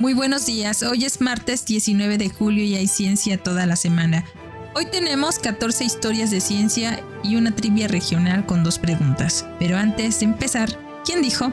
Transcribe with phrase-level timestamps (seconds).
[0.00, 4.24] Muy buenos días, hoy es martes 19 de julio y hay ciencia toda la semana.
[4.74, 9.44] Hoy tenemos 14 historias de ciencia y una trivia regional con dos preguntas.
[9.58, 10.70] Pero antes de empezar,
[11.04, 11.52] ¿quién dijo?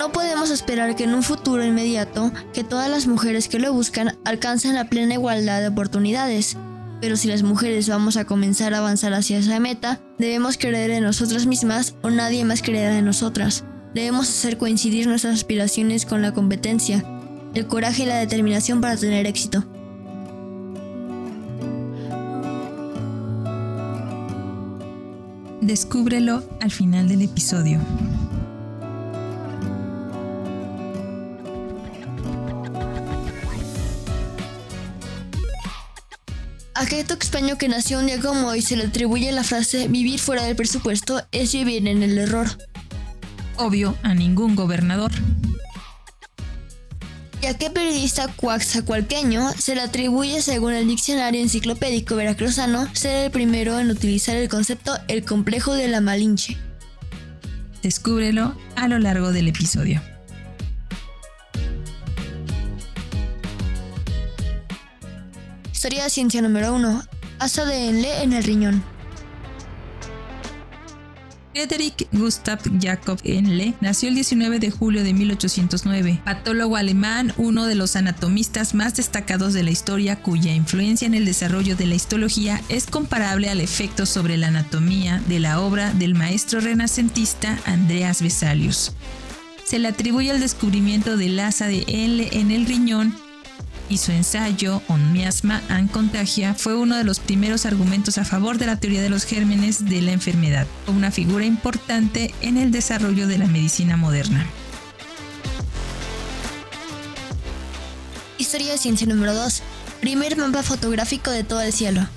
[0.00, 4.18] No podemos esperar que en un futuro inmediato que todas las mujeres que lo buscan
[4.24, 6.56] alcancen la plena igualdad de oportunidades.
[7.00, 11.04] Pero si las mujeres vamos a comenzar a avanzar hacia esa meta, debemos creer en
[11.04, 13.62] nosotras mismas o nadie más creerá en nosotras.
[13.94, 17.04] Debemos hacer coincidir nuestras aspiraciones con la competencia,
[17.54, 19.64] el coraje y la determinación para tener éxito.
[25.60, 27.80] Descúbrelo al final del episodio.
[36.74, 37.18] A Keto
[37.58, 41.20] que nació un día como hoy se le atribuye la frase vivir fuera del presupuesto
[41.30, 42.48] es vivir en el error
[43.60, 45.12] obvio a ningún gobernador.
[47.42, 53.30] ¿Y a qué periodista cuaxacualqueño se le atribuye, según el diccionario enciclopédico veracruzano, ser el
[53.30, 56.58] primero en utilizar el concepto el complejo de la Malinche?
[57.82, 60.02] Descúbrelo a lo largo del episodio.
[65.72, 67.02] Historia de ciencia número 1.
[67.38, 68.99] Asa de Enle en el riñón.
[71.60, 77.74] Friedrich Gustav Jakob Enle nació el 19 de julio de 1809, patólogo alemán, uno de
[77.74, 82.62] los anatomistas más destacados de la historia cuya influencia en el desarrollo de la histología
[82.70, 88.92] es comparable al efecto sobre la anatomía de la obra del maestro renacentista Andreas Vesalius.
[89.62, 93.14] Se le atribuye el descubrimiento del asa de Enle en el riñón
[93.90, 98.56] y su ensayo On miasma and contagia fue uno de los primeros argumentos a favor
[98.56, 103.26] de la teoría de los gérmenes de la enfermedad, una figura importante en el desarrollo
[103.26, 104.46] de la medicina moderna.
[108.38, 109.62] Historia de ciencia número 2.
[110.00, 112.08] Primer mapa fotográfico de todo el cielo.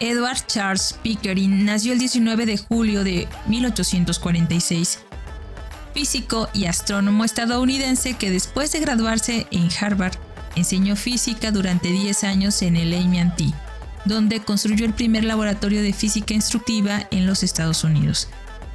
[0.00, 5.00] Edward Charles Pickering nació el 19 de julio de 1846
[5.98, 10.14] físico y astrónomo estadounidense que después de graduarse en Harvard
[10.54, 13.52] enseñó física durante 10 años en el MIT,
[14.04, 18.28] donde construyó el primer laboratorio de física instructiva en los Estados Unidos.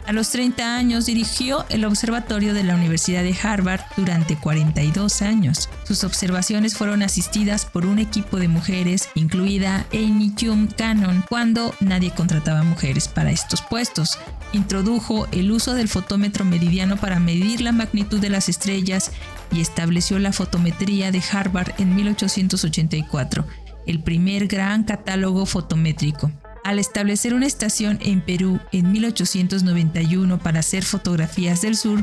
[0.06, 5.70] A los 30 años dirigió el observatorio de la Universidad de Harvard durante 42 años.
[5.86, 12.12] Sus observaciones fueron asistidas por un equipo de mujeres, incluida Amy Jum Cannon, cuando nadie
[12.12, 14.20] contrataba mujeres para estos puestos.
[14.52, 19.12] Introdujo el uso del fotómetro meridiano para medir la magnitud de las estrellas
[19.54, 23.46] y estableció la fotometría de Harvard en 1884,
[23.88, 26.30] el primer gran catálogo fotométrico.
[26.64, 32.02] Al establecer una estación en Perú en 1891 para hacer fotografías del sur,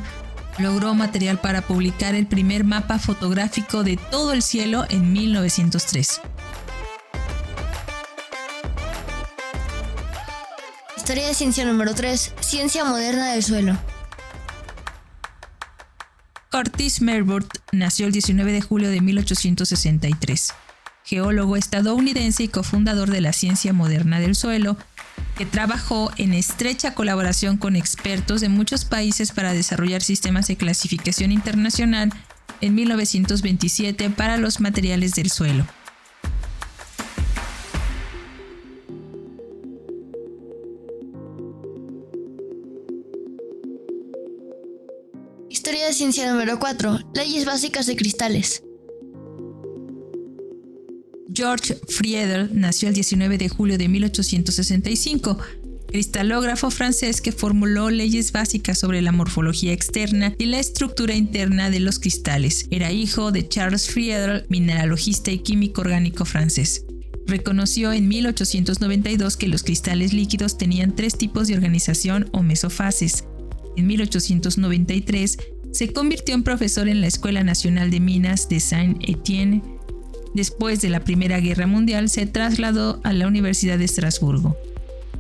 [0.59, 6.21] logró material para publicar el primer mapa fotográfico de todo el cielo en 1903.
[10.95, 12.35] Historia de ciencia número 3.
[12.41, 13.79] Ciencia moderna del suelo.
[16.53, 20.53] Curtis Merbert nació el 19 de julio de 1863
[21.11, 24.77] geólogo estadounidense y cofundador de la ciencia moderna del suelo,
[25.37, 31.33] que trabajó en estrecha colaboración con expertos de muchos países para desarrollar sistemas de clasificación
[31.33, 32.13] internacional
[32.61, 35.67] en 1927 para los materiales del suelo.
[45.49, 47.01] Historia de ciencia número 4.
[47.15, 48.63] Leyes básicas de cristales.
[51.41, 55.39] George Friedel nació el 19 de julio de 1865,
[55.89, 61.81] cristalógrafo francés que formuló leyes básicas sobre la morfología externa y la estructura interna de
[61.81, 62.67] los cristales.
[62.71, 66.85] Era hijo de Charles Friedel, mineralogista y químico orgánico francés.
[67.27, 73.25] Reconoció en 1892 que los cristales líquidos tenían tres tipos de organización o mesofases.
[73.79, 75.39] En 1893
[75.73, 79.80] se convirtió en profesor en la Escuela Nacional de Minas de Saint-Étienne
[80.35, 84.57] Después de la Primera Guerra Mundial se trasladó a la Universidad de Estrasburgo.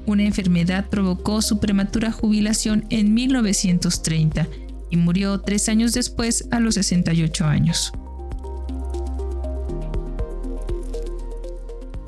[0.07, 4.49] Una enfermedad provocó su prematura jubilación en 1930
[4.91, 7.93] y murió tres años después a los 68 años.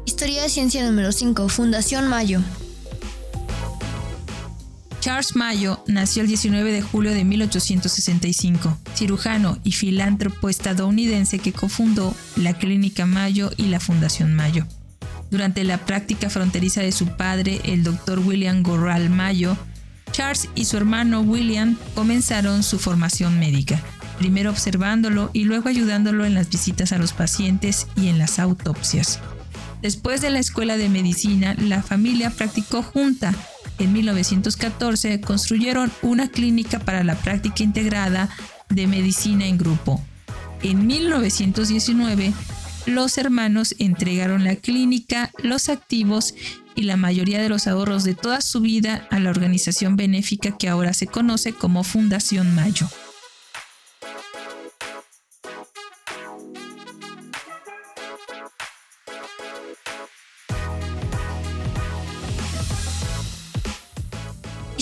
[0.04, 2.40] Historia de ciencia número 5, Fundación Mayo.
[5.02, 12.14] Charles Mayo nació el 19 de julio de 1865, cirujano y filántropo estadounidense que cofundó
[12.36, 14.64] la Clínica Mayo y la Fundación Mayo.
[15.28, 19.56] Durante la práctica fronteriza de su padre, el doctor William Gorral Mayo,
[20.12, 23.82] Charles y su hermano William comenzaron su formación médica,
[24.18, 29.18] primero observándolo y luego ayudándolo en las visitas a los pacientes y en las autopsias.
[29.82, 33.34] Después de la escuela de medicina, la familia practicó junta.
[33.78, 38.28] En 1914 construyeron una clínica para la práctica integrada
[38.68, 40.00] de medicina en grupo.
[40.62, 42.32] En 1919,
[42.86, 46.34] los hermanos entregaron la clínica, los activos
[46.74, 50.68] y la mayoría de los ahorros de toda su vida a la organización benéfica que
[50.68, 52.88] ahora se conoce como Fundación Mayo.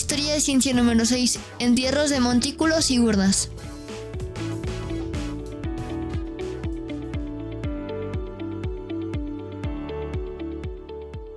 [0.01, 1.39] Historia de ciencia número 6.
[1.59, 3.51] Entierros de montículos y urnas.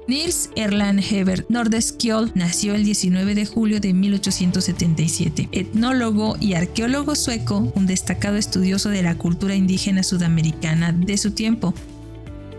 [0.08, 5.50] Nils Erland Hebert Nordeskjold nació el 19 de julio de 1877.
[5.52, 11.74] Etnólogo y arqueólogo sueco, un destacado estudioso de la cultura indígena sudamericana de su tiempo.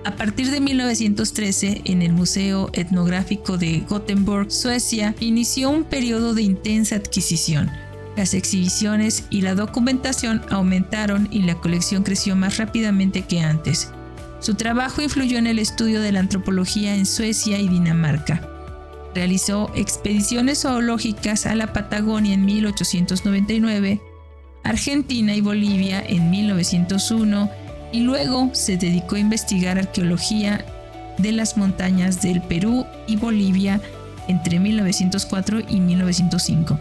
[0.05, 6.43] A partir de 1913, en el Museo Etnográfico de Gothenburg, Suecia, inició un periodo de
[6.43, 7.71] intensa adquisición.
[8.15, 13.91] Las exhibiciones y la documentación aumentaron y la colección creció más rápidamente que antes.
[14.41, 18.47] Su trabajo influyó en el estudio de la antropología en Suecia y Dinamarca.
[19.15, 24.03] Realizó expediciones zoológicas a la Patagonia en 1899,
[24.65, 27.64] Argentina y Bolivia en 1901
[27.95, 30.65] y luego se dedicó a investigar arqueología
[31.17, 33.81] de las montañas del Perú y Bolivia
[34.27, 36.77] entre 1904 y 1905.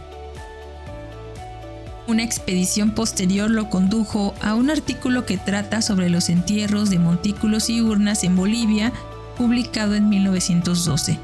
[2.07, 7.69] Una expedición posterior lo condujo a un artículo que trata sobre los entierros de montículos
[7.69, 8.91] y urnas en Bolivia,
[9.37, 11.19] publicado en 1912.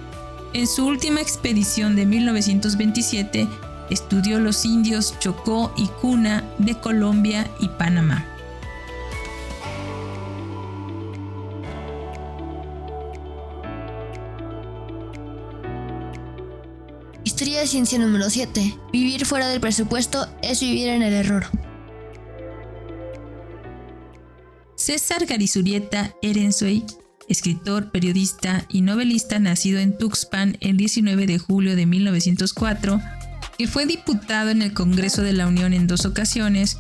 [0.53, 3.47] En su última expedición de 1927,
[3.89, 8.23] estudió los indios Chocó y Cuna de Colombia y Panamá.
[17.29, 18.75] Historia de ciencia número 7.
[18.91, 21.45] Vivir fuera del presupuesto es vivir en el error.
[24.75, 26.83] César Garizurieta Erensuey,
[27.27, 32.99] escritor, periodista y novelista nacido en Tuxpan el 19 de julio de 1904,
[33.59, 36.79] que fue diputado en el Congreso de la Unión en dos ocasiones,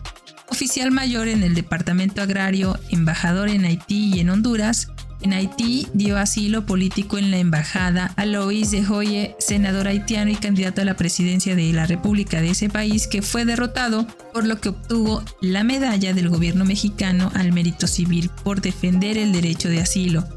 [0.49, 4.87] oficial mayor en el Departamento Agrario, embajador en Haití y en Honduras,
[5.21, 10.35] en Haití dio asilo político en la embajada a Lois de Joye, senador haitiano y
[10.35, 14.59] candidato a la presidencia de la República de ese país, que fue derrotado, por lo
[14.61, 19.81] que obtuvo la medalla del gobierno mexicano al mérito civil por defender el derecho de
[19.81, 20.27] asilo.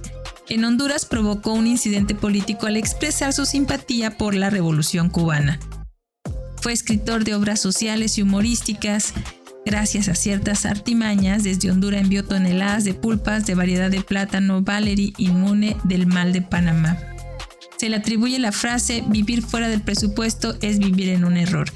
[0.49, 5.61] En Honduras provocó un incidente político al expresar su simpatía por la revolución cubana.
[6.61, 9.14] Fue escritor de obras sociales y humorísticas,
[9.64, 15.14] Gracias a ciertas artimañas, desde Honduras envió toneladas de pulpas de variedad de plátano Valery
[15.19, 16.99] inmune del mal de Panamá.
[17.76, 21.69] Se le atribuye la frase vivir fuera del presupuesto es vivir en un error.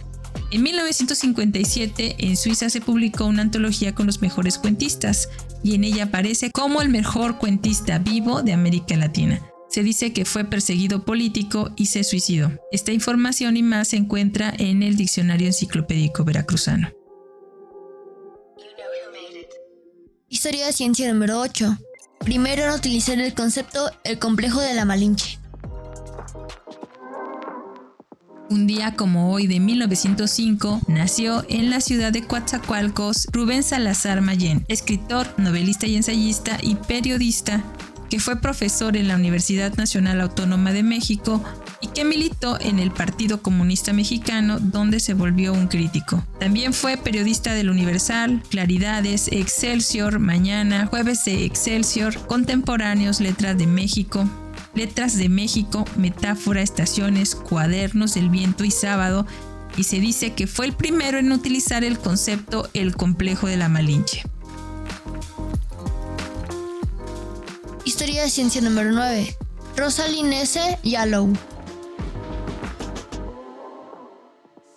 [0.51, 5.29] En 1957 en Suiza se publicó una antología con los mejores cuentistas
[5.63, 9.41] y en ella aparece como el mejor cuentista vivo de América Latina.
[9.69, 12.53] Se dice que fue perseguido político y se suicidó.
[12.71, 16.96] Esta información y más se encuentra en el Diccionario Enciclopédico Veracruzano.
[20.29, 21.79] Historia de ciencia número 8.
[22.19, 25.39] Primero en utilizar el concepto el complejo de la Malinche.
[28.51, 34.65] Un día como hoy de 1905 nació en la ciudad de Coatzacoalcos Rubén Salazar Mayén,
[34.67, 37.63] escritor, novelista y ensayista y periodista
[38.09, 41.43] que fue profesor en la Universidad Nacional Autónoma de México
[41.81, 46.25] y que militó en el Partido Comunista Mexicano donde se volvió un crítico.
[46.39, 54.29] También fue periodista del Universal, Claridades, Excelsior, Mañana, Jueves de Excelsior, Contemporáneos, Letras de México,
[54.75, 59.27] Letras de México, Metáfora, Estaciones, Cuadernos del Viento y Sábado,
[59.77, 63.69] y se dice que fue el primero en utilizar el concepto el complejo de la
[63.69, 64.23] Malinche.
[68.23, 69.37] De ciencia número 9.
[69.77, 70.59] Rosalind S.
[70.83, 71.33] Yallow.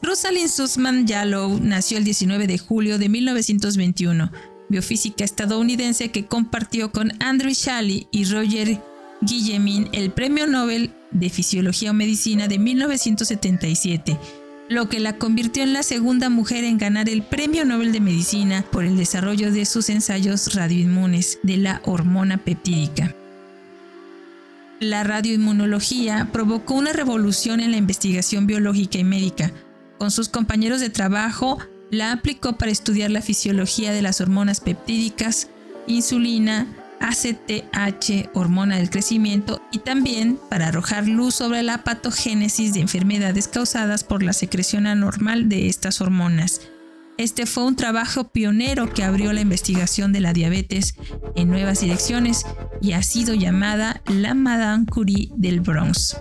[0.03, 4.29] Rosalind Sussman Yallow nació el 19 de julio de 1921,
[4.67, 8.81] biofísica estadounidense que compartió con Andrew Shalley y Roger
[9.22, 14.19] Guillemin el Premio Nobel de Fisiología o Medicina de 1977
[14.67, 18.63] lo que la convirtió en la segunda mujer en ganar el Premio Nobel de Medicina
[18.72, 23.15] por el desarrollo de sus ensayos radioinmunes de la hormona peptídica.
[24.79, 29.51] La radioinmunología provocó una revolución en la investigación biológica y médica.
[29.98, 31.57] Con sus compañeros de trabajo,
[31.91, 35.50] la aplicó para estudiar la fisiología de las hormonas peptídicas,
[35.86, 36.65] insulina,
[37.01, 44.05] ACTH, hormona del crecimiento, y también para arrojar luz sobre la patogénesis de enfermedades causadas
[44.05, 46.62] por la secreción anormal de estas hormonas.
[47.19, 50.95] Este fue un trabajo pionero que abrió la investigación de la diabetes
[51.35, 52.45] en nuevas direcciones
[52.81, 56.15] y ha sido llamada la Madame Curie del Bronx.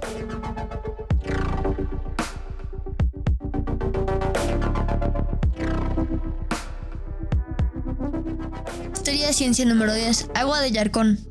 [8.93, 10.31] Historia de ciencia número 10.
[10.35, 11.28] Agua de Yarcón.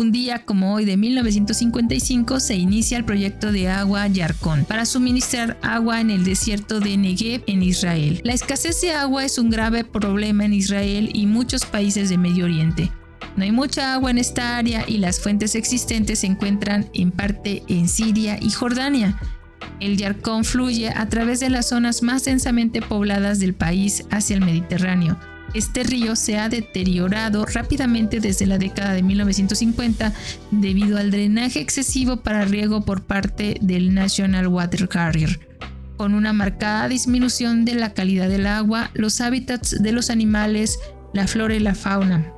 [0.00, 5.58] Un día como hoy de 1955 se inicia el proyecto de agua Yarkon para suministrar
[5.60, 8.22] agua en el desierto de Negev en Israel.
[8.24, 12.46] La escasez de agua es un grave problema en Israel y muchos países de Medio
[12.46, 12.90] Oriente.
[13.36, 17.62] No hay mucha agua en esta área y las fuentes existentes se encuentran en parte
[17.68, 19.20] en Siria y Jordania.
[19.80, 24.40] El Yarkon fluye a través de las zonas más densamente pobladas del país hacia el
[24.46, 25.20] Mediterráneo
[25.54, 30.12] este río se ha deteriorado rápidamente desde la década de 1950
[30.50, 35.40] debido al drenaje excesivo para riego por parte del National Water Carrier.
[35.96, 40.78] Con una marcada disminución de la calidad del agua, los hábitats de los animales,
[41.12, 42.32] la flora y la fauna.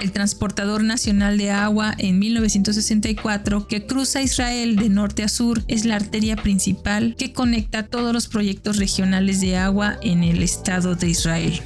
[0.00, 5.86] El transportador nacional de agua en 1964 que cruza Israel de norte a sur es
[5.86, 11.08] la arteria principal que conecta todos los proyectos regionales de agua en el Estado de
[11.08, 11.62] Israel.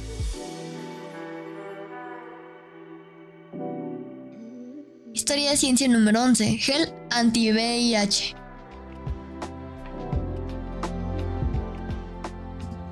[5.21, 6.57] Historia de ciencia número 11.
[6.57, 8.33] Gel anti-VIH.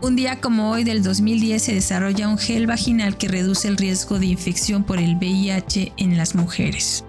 [0.04, 4.20] Un día como hoy del 2010 se desarrolla un gel vaginal que reduce el riesgo
[4.20, 7.04] de infección por el VIH en las mujeres.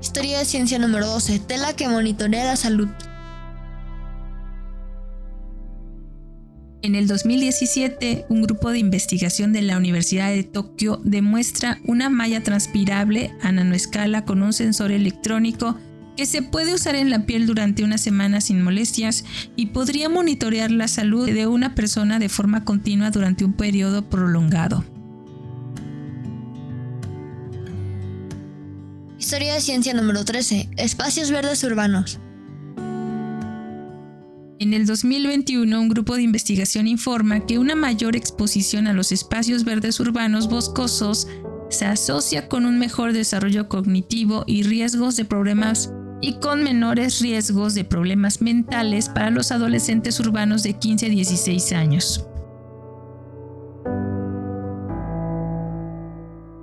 [0.00, 1.40] Historia de ciencia número 12.
[1.40, 2.88] Tela que monitorea la salud.
[6.86, 12.44] En el 2017, un grupo de investigación de la Universidad de Tokio demuestra una malla
[12.44, 15.76] transpirable a nanoescala con un sensor electrónico
[16.16, 19.24] que se puede usar en la piel durante una semana sin molestias
[19.56, 24.84] y podría monitorear la salud de una persona de forma continua durante un periodo prolongado.
[29.18, 30.68] Historia de ciencia número 13.
[30.76, 32.20] Espacios verdes urbanos.
[34.66, 39.62] En el 2021, un grupo de investigación informa que una mayor exposición a los espacios
[39.62, 41.28] verdes urbanos boscosos
[41.70, 47.74] se asocia con un mejor desarrollo cognitivo y riesgos de problemas y con menores riesgos
[47.74, 52.26] de problemas mentales para los adolescentes urbanos de 15 a 16 años.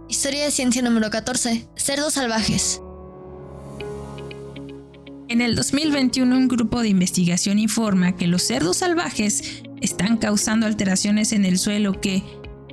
[0.10, 1.70] Historia de ciencia número 14.
[1.78, 2.82] Cerdos salvajes.
[5.34, 11.32] En el 2021 un grupo de investigación informa que los cerdos salvajes están causando alteraciones
[11.34, 12.22] en el suelo que,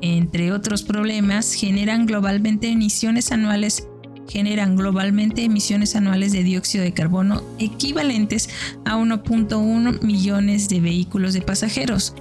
[0.02, 3.88] entre otros problemas, generan globalmente emisiones anuales
[4.28, 8.50] generan globalmente emisiones anuales de dióxido de carbono equivalentes
[8.84, 12.14] a 1.1 millones de vehículos de pasajeros.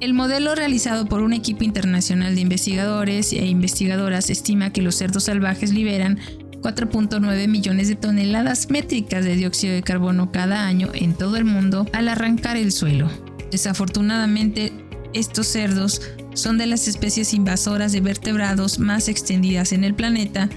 [0.00, 5.24] El modelo realizado por un equipo internacional de investigadores e investigadoras estima que los cerdos
[5.24, 6.18] salvajes liberan
[6.64, 11.86] 4.9 millones de toneladas métricas de dióxido de carbono cada año en todo el mundo
[11.92, 13.10] al arrancar el suelo.
[13.50, 14.72] Desafortunadamente,
[15.12, 16.00] estos cerdos
[16.32, 20.48] son de las especies invasoras de vertebrados más extendidas en el planeta,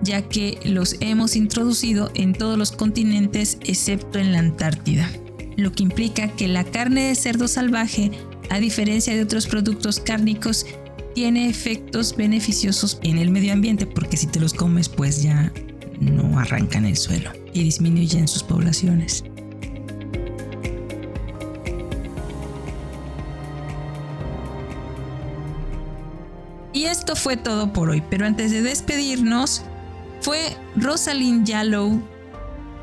[0.00, 5.10] ya que los hemos introducido en todos los continentes excepto en la Antártida,
[5.56, 8.12] lo que implica que la carne de cerdo salvaje,
[8.48, 10.66] a diferencia de otros productos cárnicos,
[11.14, 15.52] tiene efectos beneficiosos en el medio ambiente porque si te los comes pues ya
[16.00, 19.24] no arrancan el suelo y disminuyen sus poblaciones.
[26.72, 29.62] Y esto fue todo por hoy, pero antes de despedirnos,
[30.20, 32.02] fue Rosalind Yallow,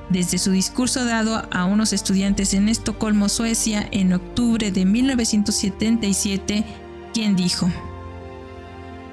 [0.09, 6.65] desde su discurso dado a unos estudiantes en Estocolmo, Suecia, en octubre de 1977,
[7.13, 7.69] quien dijo,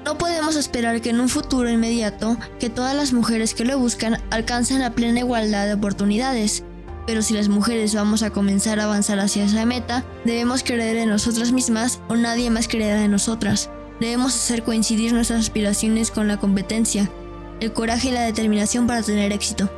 [0.07, 4.21] no podemos esperar que en un futuro inmediato que todas las mujeres que lo buscan
[4.29, 6.63] alcancen la plena igualdad de oportunidades.
[7.05, 11.09] Pero si las mujeres vamos a comenzar a avanzar hacia esa meta, debemos creer en
[11.09, 13.69] nosotras mismas o nadie más creerá en nosotras.
[13.99, 17.11] Debemos hacer coincidir nuestras aspiraciones con la competencia,
[17.59, 19.69] el coraje y la determinación para tener éxito.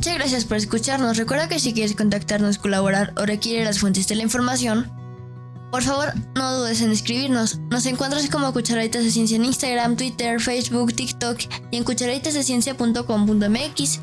[0.00, 1.18] Muchas gracias por escucharnos.
[1.18, 4.90] Recuerda que si quieres contactarnos, colaborar o requiere las fuentes de la información,
[5.70, 7.58] por favor no dudes en escribirnos.
[7.70, 11.40] Nos encuentras como Cucharaditas de Ciencia en Instagram, Twitter, Facebook, TikTok
[11.70, 14.00] y en cucharaditasdeciencia.com.mx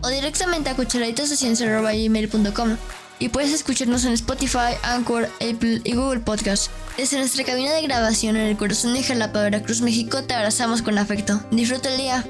[0.00, 2.76] o directamente a cucharaditasdeciencia.gmail.com
[3.18, 6.70] y puedes escucharnos en Spotify, Anchor, Apple y Google Podcast.
[6.96, 10.96] Desde nuestra cabina de grabación en el corazón de Jalapa, Veracruz, México, te abrazamos con
[10.96, 11.38] afecto.
[11.50, 12.24] Disfruta el día.